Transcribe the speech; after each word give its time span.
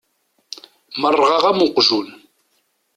Merrɣeɣ 0.99 1.43
am 1.49 1.59
uqjun. 1.65 2.07